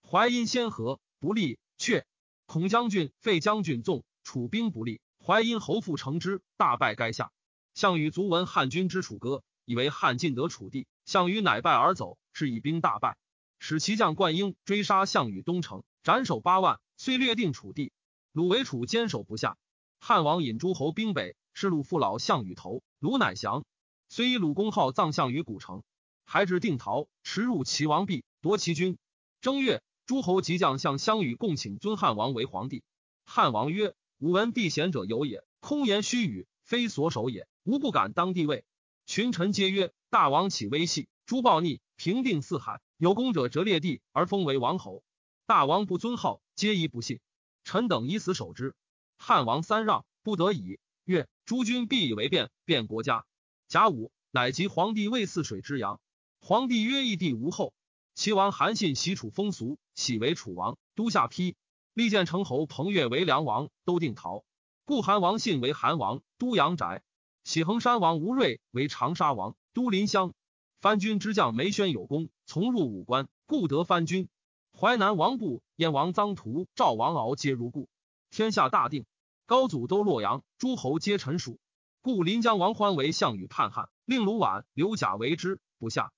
[0.09, 2.07] 淮阴先和，不利，却。
[2.45, 4.05] 孔将军、费将军纵。
[4.23, 7.33] 楚兵不利，淮阴侯父成之，大败垓下。
[7.73, 13.17] 项羽卒闻汉军之楚歌，以为汉尽得楚地，项羽乃败而走，是以兵大败。
[13.59, 17.91] 使其将灌婴追杀项羽东城，斩首八万，遂略定楚地。
[18.31, 19.57] 鲁为楚坚守不下。
[19.99, 23.65] 汉王引诸侯兵北，是鲁父老项羽头，鲁乃降。
[24.07, 25.83] 虽以鲁公号葬项羽古城，
[26.31, 28.97] 还至定陶，驰入齐王毕，夺其军。
[29.41, 32.85] 正月，诸侯即将向项羽共请尊汉王为皇帝。
[33.25, 33.93] 汉王曰。
[34.17, 37.49] 吾闻避贤者有也，空言虚语，非所守也。
[37.63, 38.63] 吾不敢当帝位。
[39.05, 42.79] 群臣皆曰：大王起威信，诛暴逆，平定四海。
[42.95, 45.03] 有功者折列地而封为王侯。
[45.45, 47.19] 大王不尊号，皆宜不信。
[47.65, 48.73] 臣等以死守之。
[49.17, 53.25] 汉王三让，不得已，曰：诸君必以为变，变国家。
[53.67, 55.99] 甲午，乃即皇帝位泗水之阳。
[56.43, 57.71] 皇帝曰：义帝无后。
[58.15, 61.55] 齐王韩信袭楚风俗，喜为楚王，都下邳。
[61.93, 64.43] 立建成侯彭越为梁王，都定陶。
[64.83, 67.03] 故韩王信为韩王，都阳宅。
[67.43, 70.33] 喜衡山王吴瑞为长沙王，都临湘。
[70.81, 74.27] 藩军之将梅宣有功，从入武关，故得藩军。
[74.75, 77.87] 淮南王布、燕王臧荼、赵王敖皆如故。
[78.31, 79.05] 天下大定，
[79.45, 81.59] 高祖都洛阳，诸侯皆臣属。
[82.01, 86.11] 故临江王欢为项羽叛汉，令卢绾、刘贾为之，不下。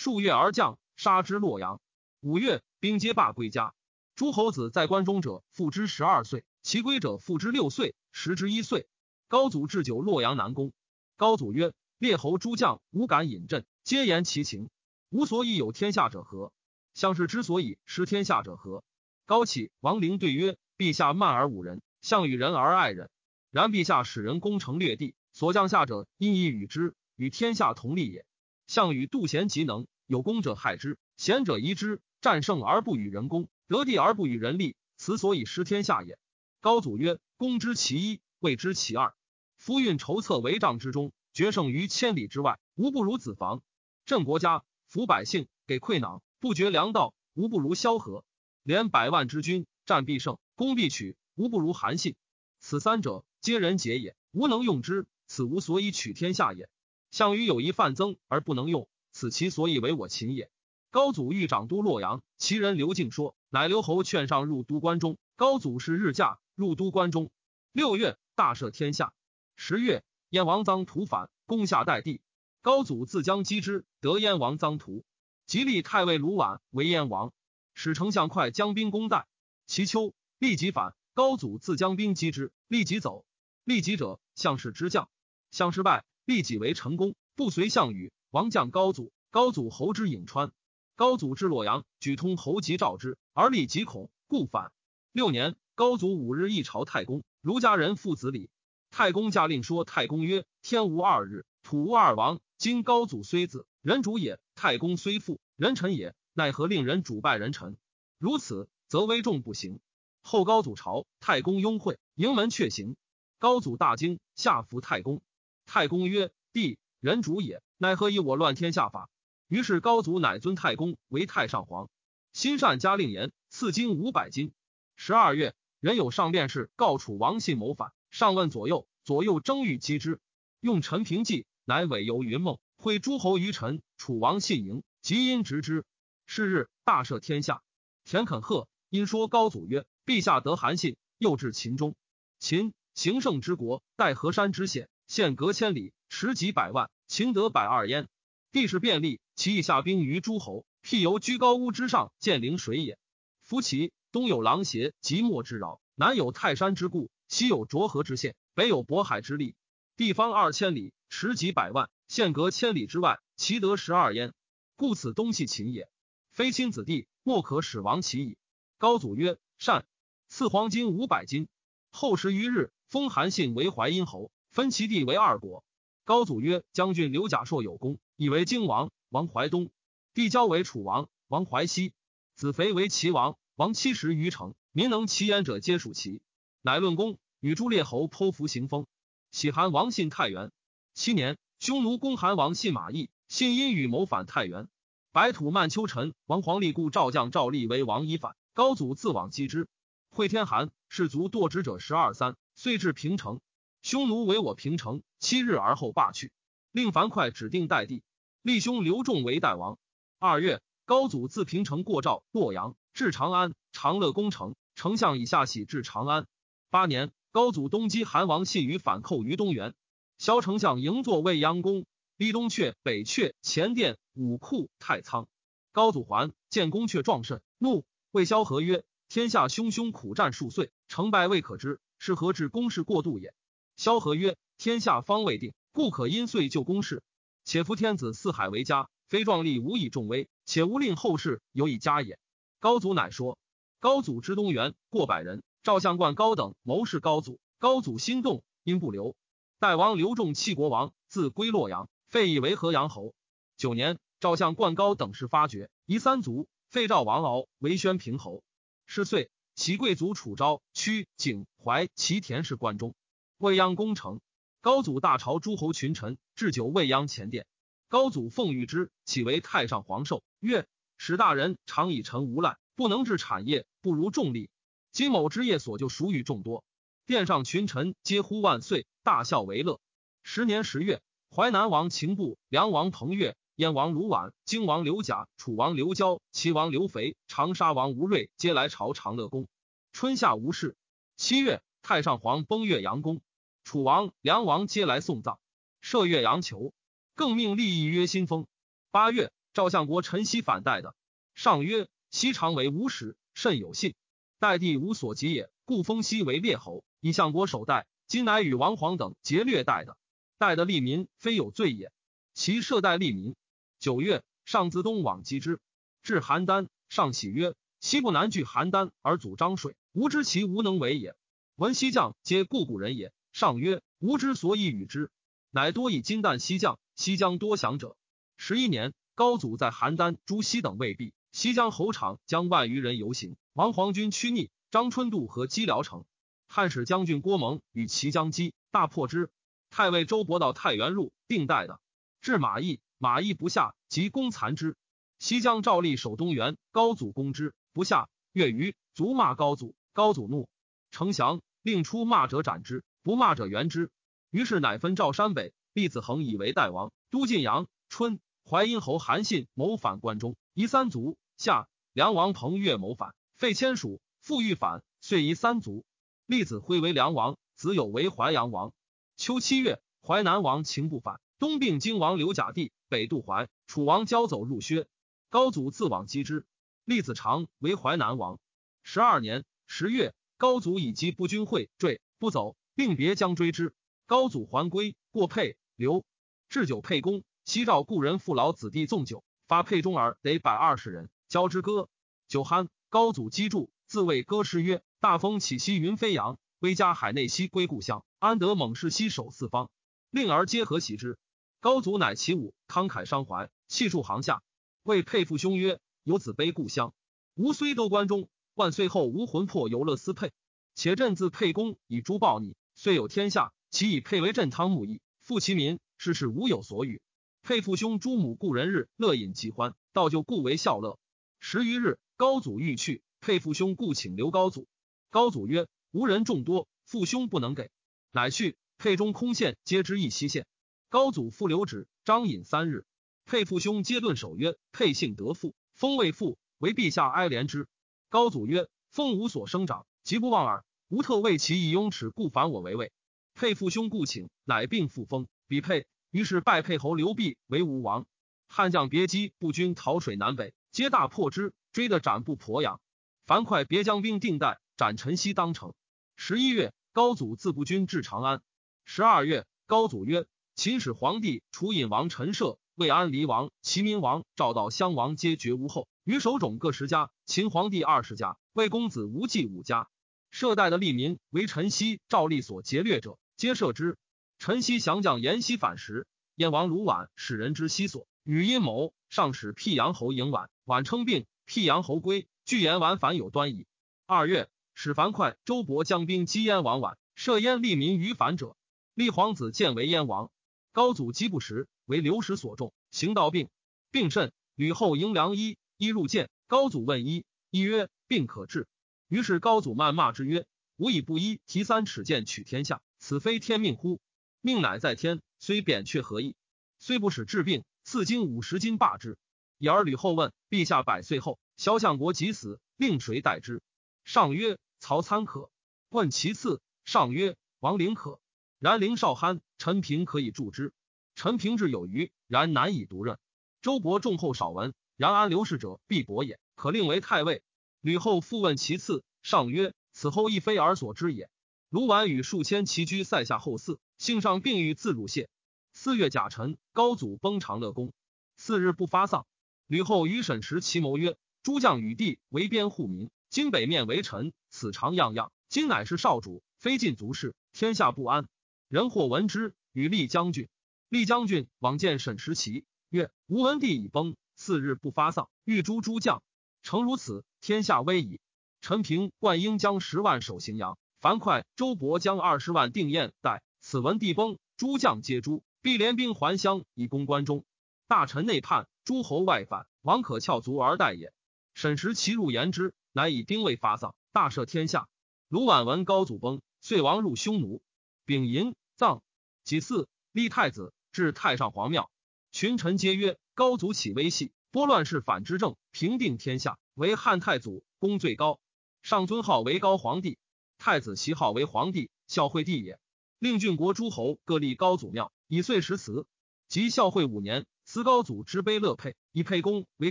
[0.00, 1.80] 数月而降，杀之洛阳。
[2.20, 3.74] 五月，兵皆罢归家。
[4.14, 8.86] 诸侯子在关中者，父之十二岁；其归者，父之六岁，十之一岁。
[9.26, 10.72] 高祖置酒洛阳南宫。
[11.16, 14.70] 高祖曰：“列侯诸将，无敢引阵，皆言其情。
[15.10, 16.52] 吾所以有天下者何？
[16.94, 18.84] 项氏之所以失天下者何？”
[19.26, 23.10] 高启、王陵对曰：“陛下慢而侮人，项羽仁而爱人。
[23.50, 28.24] 然陛下使人攻城略地，所降下者，因以与之，与天下同利也。
[28.68, 36.18] 项羽妒贤极能，有功者害之，贤者疑之，战胜而不与人攻。”得地而不与人利，此所以失天下也。
[36.60, 39.14] 高祖曰：“攻之其一，谓之其二。
[39.56, 43.62] 夫运筹策帷帐之中，决胜于千里之外，无不如子房。
[44.06, 48.24] 镇国家，抚百姓，给馈囊，不绝粮道，无不如萧何。
[48.62, 52.16] 连百万之军，战必胜，攻必取，无不如韩信。
[52.58, 56.70] 此三者，皆人杰也，无能用之，此无所以取天下也。
[57.10, 60.50] 项羽有一范增而不能用，此其所以为我秦也。”
[60.90, 65.18] 高祖欲掌都洛阳，其人刘敬说，乃刘侯劝上入都关中。
[65.36, 67.30] 高祖是日驾入都关中。
[67.72, 69.12] 六月，大赦天下。
[69.54, 72.22] 十月，燕王臧荼反，攻下代地。
[72.62, 75.04] 高祖自将击之，得燕王臧荼。
[75.46, 77.32] 即立太尉卢绾为燕王，
[77.74, 79.26] 使丞相快将兵攻代。
[79.66, 83.26] 其秋，立即反，高祖自将兵击之，立即走。
[83.64, 85.10] 立即者，项氏之将。
[85.50, 88.12] 项氏败，立己为成功，不随项羽。
[88.28, 90.52] 王将高祖，高祖侯之颍川。
[90.94, 94.70] 高祖至洛阳，举通侯及召之，而立即恐，故反。
[95.10, 98.50] 六年，高祖五日，一朝太公，儒家人父子礼。
[98.90, 102.40] 太公驾令说：“太公曰：天无二日，土无二王。
[102.58, 106.14] 今高祖虽子，人主也；太公虽父，人臣也。
[106.34, 107.78] 奈何令人主拜人臣？
[108.18, 109.80] 如此，则威重不行。”
[110.20, 112.96] 后高祖朝，太公拥会，迎门却行。
[113.38, 115.22] 高祖大惊，下服太公。
[115.68, 119.10] 太公曰：“帝人主也，奈何以我乱天下法？”
[119.48, 121.90] 于是高祖乃尊太公为太上皇。
[122.32, 124.54] 心善加令言，赐金五百金。
[124.96, 130.20] 十二月，人有上便是告楚王信谋反，上问左右，左右争欲击之。
[130.60, 133.82] 用陈平计，乃委由云梦，会诸侯于臣。
[133.98, 135.84] 楚王信迎，即因执之。
[136.24, 137.62] 是日，大赦天下。
[138.06, 141.94] 田肯贺因说高祖曰：“陛下得韩信，又至秦中。
[142.38, 148.08] 秦行胜之国，待河山之险，县隔千里，持几百万，秦得百二焉。
[148.52, 152.98] 地势便利，其意下兵于诸侯，辟由居高屋之上，见陵水也。
[153.42, 159.56] 夫其东有狼邪，即墨之饶；南有泰山之固，西有浊河之险，北有渤海之利。
[159.96, 164.34] 地方二千里，持几百万，县隔千里之外，其得十二焉。
[164.76, 165.88] 故此东系秦也。
[166.30, 168.36] 非亲子弟，莫可使亡其矣。
[168.76, 169.86] 高祖曰：“善。”
[170.28, 171.48] 赐黄金五百斤。
[171.90, 172.70] 后十余日。
[172.88, 175.64] 封韩信为淮阴侯，分其地为二国。
[176.04, 179.68] 高祖曰：“将军刘贾硕有功，以为荆王，王淮东；
[180.14, 181.92] 帝交为楚王，王淮西。
[182.34, 184.54] 子肥为齐王，王七十余城。
[184.72, 186.22] 民能其言者，皆属齐。
[186.62, 188.86] 乃论功，与诸列侯剖服行封。
[189.30, 190.50] 喜韩王信太原。
[190.94, 194.68] 七年，匈奴攻韩王信马邑，信因与谋反太原。
[195.12, 199.68] 白土曼丘臣王黄立故赵将赵立为王以反，高祖自往击之。
[200.08, 203.40] 会天寒，士卒堕之者十二三。”遂至平城，
[203.88, 206.30] 匈奴为我平城七日而后罢去，
[206.72, 208.02] 令樊哙指定代地，
[208.42, 209.78] 立兄刘仲为代王。
[210.18, 216.26] 二月，高祖自平城过赵、洛阳，至长安，长乐宫城，丞相以下喜至长安。
[216.68, 219.74] 八年，高祖东击韩王信于反寇于东原，
[220.18, 221.86] 萧丞相迎坐未央宫，
[222.18, 225.28] 立东阙、北阙、前殿、武库、太仓。
[225.72, 233.32] 高祖还，见宫阙壮甚，怒，谓萧何曰：“天下汹汹苦战数岁，成败未可知。”是何至公事过度也？
[233.78, 237.04] 萧何曰：“天下方未定，故可因岁就公事。
[237.44, 242.18] 且夫天子四海为家，非壮丽无以重威，且无令后世有以家也。”
[242.58, 243.38] 高祖乃说。
[243.78, 247.38] 高祖之东原过百人，赵相冠高等谋士高祖。
[247.60, 249.14] 高祖心动，因不留。
[249.60, 253.14] 代王刘仲弃国王，自归洛阳，废以为河阳侯。
[253.56, 258.42] 九年，赵相冠高等氏发觉，夷三族，废赵王敖为宣平侯。
[258.86, 259.30] 是岁。
[259.54, 262.94] 其贵族楚昭、屈、景、怀、齐田氏关中，
[263.38, 264.20] 未央宫城。
[264.60, 267.46] 高祖大朝诸侯群臣，置酒未央前殿。
[267.88, 270.24] 高祖奉御之，岂为太上皇寿。
[270.40, 274.50] 曰：使大人常以臣无赖，不能治产业，不如重利。
[274.90, 276.64] 今某之业所就属于众多，
[277.06, 279.80] 殿上群臣皆呼万岁，大笑为乐。
[280.24, 283.36] 十年十月，淮南王秦布、梁王彭越。
[283.54, 289.48] 燕王卢绾、荆王刘贾、楚王刘交、齐王刘肥、长沙王吴瑞，皆来朝长乐宫。
[289.92, 290.76] 春夏无事。
[291.16, 293.20] 七月，太上皇崩岳阳宫，
[293.68, 295.36] 楚王、梁王皆来送葬，
[295.82, 296.72] 设岳阳求，
[297.14, 298.46] 更命立议曰新封。
[298.90, 300.94] 八月，赵相国陈豨反代的，
[301.34, 303.94] 上曰：西常为无始，甚有信。
[304.38, 307.86] 代帝无所及也，故封西为列侯，以相国守代。
[308.06, 309.98] 今乃与王皇等劫掠代的，
[310.38, 311.92] 代的利民，非有罪也。
[312.32, 313.36] 其设代利民。
[313.78, 315.60] 九月，上自东往击之，
[316.02, 321.14] 至邯郸，上喜曰：“西不南拒邯郸而阻漳水，吾知其无能为也。
[321.56, 325.10] 闻西将皆故古人也。”上曰：“吾之所以与之，
[325.50, 327.96] 乃多以金旦西将，西将多降者。”
[328.36, 336.04] 十一年，高祖在邯郸诛西等未毕，西江侯昶将万余人游行，王黄军趋逆，张春度和击辽城。
[336.46, 339.30] 汉使将军郭蒙与齐将击，大破之。
[339.70, 341.80] 太尉周勃到太原入，并代的，
[342.20, 342.80] 至马邑。
[342.96, 344.76] 马邑不下，即攻残之。
[345.18, 348.08] 西将赵立守东原，高祖攻之不下。
[348.32, 350.48] 月余，卒骂高祖，高祖怒，
[350.90, 353.90] 丞降，令出骂者斩之，不骂者援之。
[354.30, 356.92] 于是乃分赵山北，厉子恒以为代王。
[357.10, 361.16] 都晋阳春，淮阴侯韩信谋反关中，夷三族。
[361.36, 365.86] 夏，梁王彭越谋反，废千属，复欲反，遂夷三族。
[366.26, 368.74] 厉子辉为梁王，子友为淮阳王。
[369.16, 371.20] 秋七月，淮南王秦不反。
[371.38, 374.86] 东并荆王刘贾地，北渡淮，楚王交走入薛，
[375.30, 376.44] 高祖自往击之。
[376.84, 378.38] 立子长为淮南王。
[378.82, 383.74] 十二年十月，高祖以击不军会坠不走，并别将追之。
[384.06, 386.04] 高祖还归，过沛刘，
[386.48, 387.24] 置酒沛公。
[387.44, 391.88] 西赵故人父老子弟纵酒，发沛中儿得百二十人，交之歌。
[392.28, 398.04] 酒酣，高祖击筑，自谓歌诗曰：“大风起兮云飞扬，威加海内兮归故乡。
[398.20, 399.70] 安得猛士兮守四方，
[400.10, 401.18] 令儿皆何喜之？
[401.58, 404.40] 高祖乃起武，慷慨伤怀，泣数行下，
[404.84, 406.94] 谓沛父兄曰：“有子悲故乡，
[407.34, 410.30] 吾虽都关中，万岁后无魂魄游乐思沛。
[410.76, 417.02] 且朕自沛公以诛报你，虽有天下，其以沛为镇汤沐邑，富其民，世事无有所与。
[417.42, 421.00] 沛父兄诸母故人日，乐饮其欢，道就故为笑乐。
[421.40, 424.68] 十余日，高祖欲去，沛父兄故请留高祖。
[425.10, 427.72] 高祖曰：吾人众多，父兄不能给。
[428.12, 430.46] 乃去，沛中空县皆知义西县。
[430.88, 432.84] 高祖复留旨，张引三日。
[433.24, 437.66] 沛父兄皆顿首曰：沛姓得父，封未父，为陛下哀怜之。
[438.08, 440.64] 高祖曰：封无所生长，即不忘耳。
[440.88, 442.92] 吾特为其以雍齿，故反我为魏。
[443.34, 445.86] 沛父兄故请，乃并复封，比沛。
[446.10, 448.06] 于是拜沛侯刘弼为吴王。
[448.46, 452.80] 汉将别姬步军逃水南北，皆大破之，追得斩不鄱阳。
[453.26, 455.74] 樊哙别将兵定代，斩陈豨当城。
[456.16, 458.40] 十一月，高祖自步军至长安。
[458.86, 469.86] 十二月，高祖曰：秦始皇帝楚隐王陈涉、魏安黎王、齐明王、赵道襄王皆绝无后，于首种各十家，秦皇帝二十家，魏公子无忌五家。
[470.30, 473.96] 涉代的利民为陈豨、赵立所劫掠者，皆赦之。
[474.38, 476.06] 陈豨降将延熙反时，
[476.36, 483.66] 燕王卢绾使人之西所，与阴谋，上使辟阳侯迎绾，绾称病，辟阳侯归，据言绾反有端倪。
[484.06, 488.56] 二月，使樊哙、周勃将兵击燕王绾，赦燕利民于反者。
[488.94, 490.30] 立皇子建为燕王。
[490.72, 493.48] 高祖击不时，为流矢所中，行道病，
[493.90, 494.32] 病甚。
[494.54, 496.30] 吕后迎良医，医入见。
[496.46, 498.66] 高祖问医，医曰：“病可治。”
[499.08, 500.46] 于是高祖谩骂之曰
[500.76, 504.00] ：“吾以布衣，提三尺剑取天下，此非天命乎？
[504.42, 506.36] 命乃在天，虽扁鹊何意？
[506.78, 509.16] 虽不使治病，赐金五十金罢之。”
[509.58, 513.62] 以而吕后问陛下百岁后，萧相国即死，令谁代之？
[514.04, 515.50] 上曰：“曹参可。”
[515.88, 518.20] 问其次，上曰：“王陵可。”
[518.60, 520.72] 然陵少憨，陈平可以助之。
[521.14, 523.18] 陈平志有余，然难以独任。
[523.62, 527.42] 周勃重厚少文，然安刘氏者必伯也，可令为太尉。
[527.80, 531.30] 吕后复问其次，上曰：“此后亦非尔所知也。”
[531.70, 535.28] 卢绾与数千骑居塞下后寺，幸上病愈，自入谢。
[535.72, 537.92] 四月甲辰，高祖崩长乐宫，
[538.36, 539.26] 次日不发丧。
[539.66, 545.30] 吕后与沈石齐谋曰：“诸将与帝为边护民，今北面为臣，此常样样。
[545.48, 548.26] 今乃是少主，非尽族事，天下不安。”
[548.68, 550.48] 人或闻之，与立将军。
[550.88, 556.22] 立将军往见沈时齐，曰：“吴文帝已崩，次日不发丧，欲诛诸将。
[556.68, 558.20] 诚如此，天下危矣。”
[558.60, 563.42] 陈平、灌婴将十万守荥阳，樊哙、周勃将二十万定燕代。
[563.62, 567.46] 此文帝崩，诸将皆诛，必联兵还乡以攻关中。
[567.86, 571.14] 大臣内叛，诸侯外反，王可翘足而待也。
[571.54, 574.90] 沈时其入言之，乃以丁未发丧，大赦天下。
[575.28, 577.62] 卢绾闻高祖崩，遂亡入匈奴。
[578.04, 579.02] 丙寅，葬。
[579.42, 581.90] 己巳，立太子，至太上皇庙。
[582.30, 588.40] 群臣皆曰：“高祖起微细，拨乱世反之政，平定天下，为汉太祖，功最高。
[588.80, 590.16] 上尊号为高皇帝，
[590.56, 592.80] 太子袭号为皇帝，孝惠帝也。
[593.18, 596.06] 令郡国诸侯各立高祖庙，以岁时祠。
[596.48, 599.90] 及孝惠五年，祠高祖之碑乐佩，以沛公为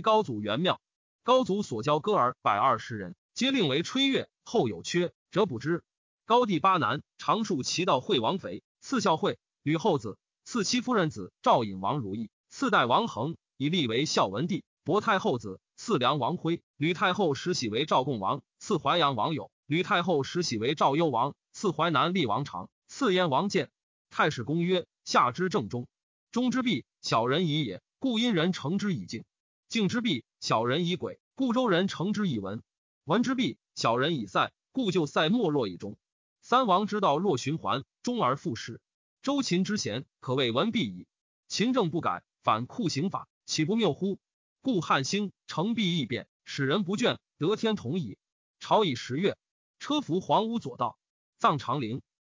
[0.00, 0.80] 高祖元庙。
[1.22, 4.28] 高祖所教歌儿百二十人，皆令为吹乐。
[4.44, 5.84] 后有缺，者补之。”
[6.26, 14.64] 高帝八男，常戍齐道惠王肥，赐孝惠，吕后子，赐戚夫人子赵隐王如意，赐代王恒，以立为孝文帝。
[14.84, 19.50] 薄太后子，赐梁王辉，吕太后时喜为赵共王，赐淮阳王友。
[19.66, 23.70] 吕太后时喜为赵幽王，赐淮南厉王长，赐燕王建。
[24.10, 25.88] 太史公曰：夏之正中，
[26.30, 29.24] 中之必小人矣也，故殷人成之以敬；
[29.68, 32.60] 敬之必小人以鬼，故周人成之以文；
[33.04, 35.98] 文之必小人以塞，故就塞莫若以忠。
[36.40, 38.80] 三王之道若循环，终而复始。
[39.20, 41.06] 周秦之贤，可谓文必矣。
[41.48, 44.20] 秦政不改，反酷刑法，岂不谬乎？
[44.60, 48.18] 故汉兴，成必异变，使人不倦，得天同矣。
[48.60, 49.38] 朝以十月，
[49.78, 50.98] 车服黄屋左道，
[51.38, 52.02] 葬长陵。